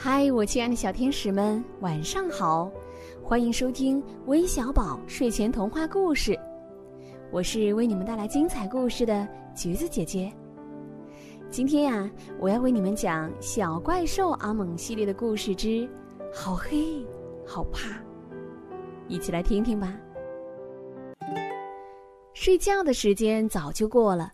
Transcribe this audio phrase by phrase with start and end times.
[0.00, 2.70] 嗨，我亲爱的小天使们，晚上好！
[3.20, 6.38] 欢迎收听微小宝睡前童话故事，
[7.32, 9.26] 我是为你们带来精彩故事的
[9.56, 10.32] 橘子姐姐。
[11.50, 12.08] 今天呀，
[12.38, 15.66] 我要为你们讲《小怪兽阿猛》系列的故事之
[16.32, 17.04] 《好黑
[17.44, 17.88] 好怕》，
[19.08, 19.98] 一起来听听吧。
[22.34, 24.32] 睡觉的时间早就过了，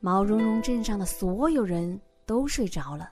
[0.00, 3.08] 毛茸茸镇上的所有人都睡着了。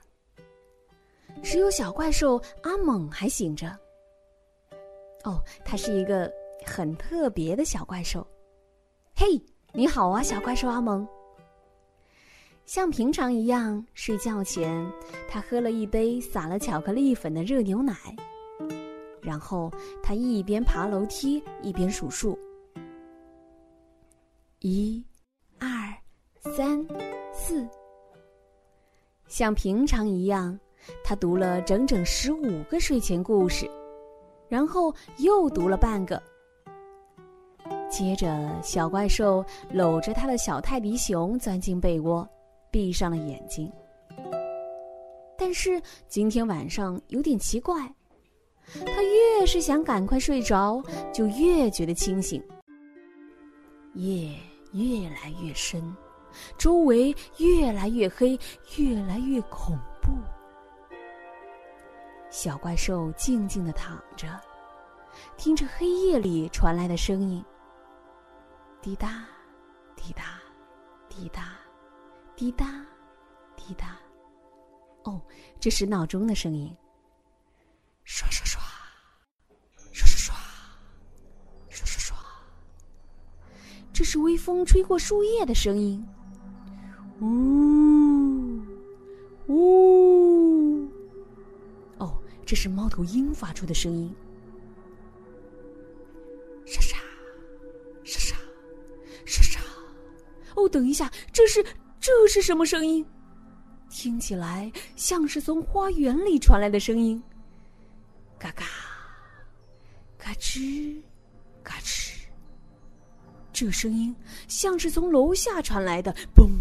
[1.43, 3.67] 只有小怪兽阿猛还醒着。
[5.25, 6.31] 哦，他是一个
[6.65, 8.25] 很特别的小怪兽。
[9.13, 9.39] 嘿，
[9.73, 11.05] 你好啊，小怪兽阿猛。
[12.65, 14.89] 像平常一样，睡觉前
[15.29, 17.93] 他喝了一杯撒了巧克力粉的热牛奶，
[19.21, 19.69] 然后
[20.01, 22.39] 他一边爬楼梯一边数数：
[24.59, 25.05] 一、
[25.59, 25.67] 二、
[26.55, 26.87] 三、
[27.33, 27.67] 四。
[29.27, 30.57] 像平常一样。
[31.03, 33.69] 他读了整整十五个睡前故事，
[34.49, 36.21] 然后又读了半个。
[37.89, 42.27] 接着，小怪兽搂着他的小泰迪熊钻进被窝，
[42.71, 43.71] 闭上了眼睛。
[45.37, 47.75] 但是今天晚上有点奇怪，
[48.85, 50.81] 他越是想赶快睡着，
[51.13, 52.43] 就越觉得清醒。
[53.93, 54.31] 夜
[54.71, 55.95] 越来越深，
[56.57, 58.39] 周围越来越黑，
[58.77, 60.09] 越来越恐怖。
[62.33, 64.27] 小怪兽静静的躺着，
[65.37, 67.45] 听着黑夜里传来的声音：
[68.81, 69.23] 滴答，
[69.95, 70.41] 滴答，
[71.07, 71.51] 滴答，
[72.35, 72.83] 滴答，
[73.55, 73.95] 滴答。
[75.03, 75.21] 哦，
[75.59, 76.75] 这是闹钟的声音。
[78.03, 78.59] 刷刷刷，
[79.91, 80.35] 刷刷刷，
[81.69, 82.17] 刷刷刷。
[83.93, 86.03] 这是微风吹过树叶的声音。
[87.21, 87.27] 呜，
[92.53, 94.15] 这是猫头鹰发出的声音，
[96.67, 96.97] 沙沙，
[98.03, 98.35] 沙沙，
[99.25, 99.59] 沙沙。
[100.53, 101.65] 哦，等一下，这是
[101.99, 103.03] 这是什么声音？
[103.89, 107.19] 听起来像是从花园里传来的声音。
[108.37, 108.65] 嘎嘎，
[110.15, 111.01] 嘎吱，
[111.63, 112.19] 嘎吱。
[113.51, 114.15] 这声音
[114.47, 116.13] 像是从楼下传来的。
[116.35, 116.51] 嘣！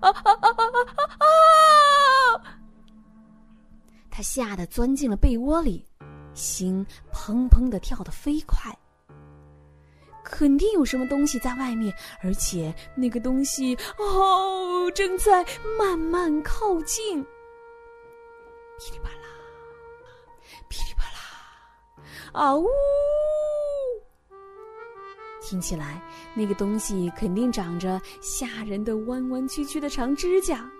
[0.00, 1.26] 啊啊啊啊啊啊！
[4.20, 5.82] 他吓得钻进了被窝里，
[6.34, 8.70] 心砰砰的跳得飞快。
[10.22, 11.90] 肯定有什么东西在外面，
[12.22, 15.42] 而且那个东西哦正在
[15.78, 17.24] 慢慢靠近。
[18.78, 19.26] 噼里啪啦，
[20.68, 22.02] 噼里啪啦，
[22.32, 22.66] 啊呜！
[25.40, 25.98] 听起来
[26.34, 30.70] 那个东西肯定长着吓人的弯弯曲曲的长指甲。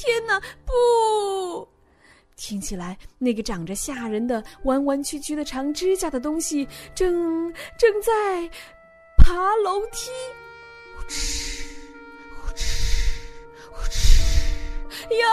[0.00, 0.40] 天哪！
[0.64, 1.68] 不，
[2.34, 8.50] 听起来那个长着吓人的弯弯曲曲的长指甲的东西正正在
[9.18, 10.08] 爬楼梯，
[10.96, 11.66] 呼哧
[12.40, 12.64] 呼哧
[13.70, 15.26] 呼哧呀！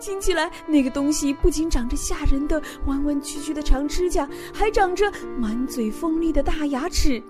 [0.00, 7.22] 听起来那个东西不仅长着吓人的弯弯曲曲的长指甲，还长着满嘴锋利的大牙齿，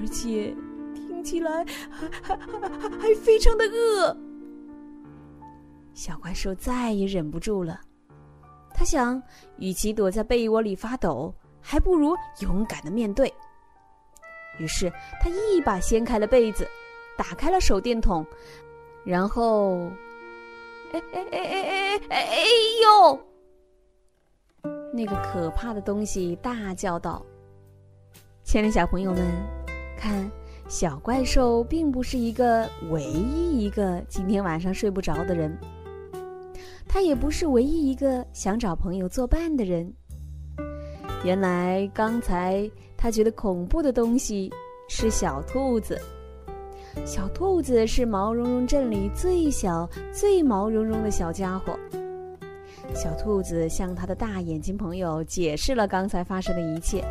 [0.00, 0.52] 而且
[0.96, 4.16] 听起来还还还还非常的饿。
[6.00, 7.78] 小怪兽再也忍不住了，
[8.72, 9.22] 他想，
[9.58, 11.30] 与其躲在被窝里发抖，
[11.60, 13.30] 还不如勇敢的面对。
[14.58, 14.90] 于是，
[15.20, 16.66] 他一把掀开了被子，
[17.18, 18.24] 打开了手电筒，
[19.04, 19.90] 然后，
[20.94, 22.44] 哎哎哎哎哎哎哎
[22.82, 23.20] 呦！
[24.94, 27.22] 那个可怕的东西大叫道
[28.42, 29.22] ：“亲爱的小朋友们，
[29.98, 30.30] 看，
[30.66, 35.54] 小怪兽并不是一个唯一一个今天晚上睡不着的人。”
[36.92, 39.90] 他也不是唯一一个想找朋友作伴的人。
[41.22, 44.50] 原来刚才他觉得恐怖的东西
[44.88, 45.96] 是小兔子。
[47.06, 51.78] 小兔子是毛茸茸镇里最小、最毛茸茸的小家伙。
[52.92, 57.04] 小兔子向他的大眼睛朋友解释了刚才发生的一切。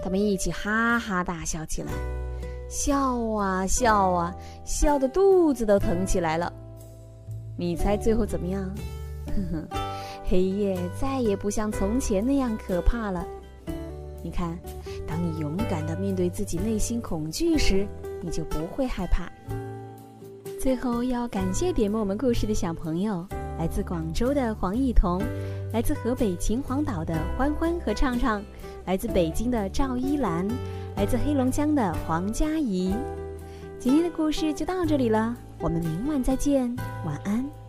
[0.00, 1.90] 他们一起哈哈大笑起来，
[2.68, 4.32] 笑啊笑啊，
[4.64, 6.52] 笑得肚子都疼起来了。
[7.60, 8.62] 你猜最后怎么样？
[9.26, 9.78] 呵呵，
[10.24, 13.22] 黑夜再也不像从前那样可怕了。
[14.22, 14.58] 你看，
[15.06, 17.86] 当你勇敢的面对自己内心恐惧时，
[18.22, 19.30] 你就不会害怕。
[20.58, 23.26] 最后要感谢点播我们故事的小朋友：
[23.58, 25.22] 来自广州的黄艺彤，
[25.70, 28.42] 来自河北秦皇岛的欢欢和畅畅，
[28.86, 30.48] 来自北京的赵一兰。
[30.96, 32.94] 来自黑龙江的黄佳怡。
[33.78, 36.74] 今天的故事就到这里了，我们明晚再见，
[37.04, 37.59] 晚安。